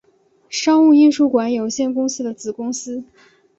[0.49, 3.03] 商务印书馆有限公司的子公司。